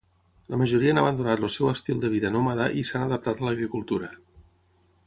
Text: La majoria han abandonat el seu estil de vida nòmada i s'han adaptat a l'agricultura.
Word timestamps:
La 0.53 0.57
majoria 0.61 0.93
han 0.95 0.99
abandonat 1.01 1.43
el 1.49 1.53
seu 1.57 1.69
estil 1.73 2.01
de 2.07 2.11
vida 2.15 2.33
nòmada 2.37 2.67
i 2.83 2.87
s'han 2.89 3.07
adaptat 3.11 3.45
a 3.45 3.49
l'agricultura. 3.51 4.13